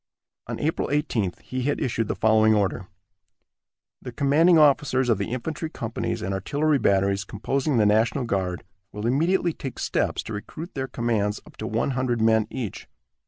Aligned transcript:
On 0.47 0.59
April 0.59 0.87
18th 0.87 1.41
he 1.43 1.61
had 1.61 1.79
issued 1.79 2.07
the 2.07 2.15
following 2.15 2.55
order: 2.55 2.87
"The 4.01 4.11
commanding 4.11 4.57
officers 4.57 5.09
of 5.09 5.19
the 5.19 5.31
infantry 5.31 5.69
companies 5.69 6.23
and 6.23 6.33
artillery 6.33 6.79
batteries 6.79 7.23
composing 7.23 7.77
the 7.77 7.85
national 7.85 8.23
guard 8.23 8.63
will 8.91 9.05
immediately 9.05 9.53
take 9.53 9.77
steps 9.77 10.23
to 10.23 10.33
recruit 10.33 10.73
their 10.73 10.87
commands 10.87 11.39
up 11.45 11.55
to 11.57 11.67
one 11.67 11.91
hundred 11.91 12.19
men 12.19 12.47
each. 12.49 12.87